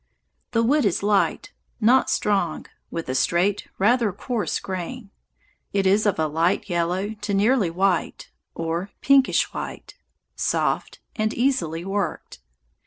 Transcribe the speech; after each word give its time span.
The 0.49 0.63
wood 0.63 0.83
is 0.83 1.03
light, 1.03 1.51
not 1.79 2.09
strong, 2.09 2.65
with 2.89 3.07
a 3.07 3.13
straight, 3.13 3.67
rather 3.77 4.11
coarse 4.11 4.59
grain. 4.59 5.11
It 5.73 5.85
is 5.85 6.07
of 6.07 6.17
a 6.17 6.25
light 6.25 6.67
yellow 6.69 7.13
to 7.13 7.33
nearly 7.35 7.69
white, 7.69 8.31
or 8.55 8.89
pinkish 9.01 9.53
white, 9.53 9.93
soft, 10.35 10.99
and 11.15 11.35
easily 11.35 11.85
worked. 11.85 12.39